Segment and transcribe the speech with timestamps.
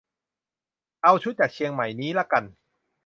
[1.03, 2.43] เอาชุดจากเชียงใหม่นี้ละกัน